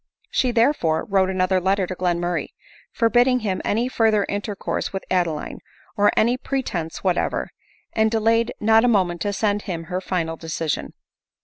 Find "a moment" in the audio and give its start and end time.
8.83-9.21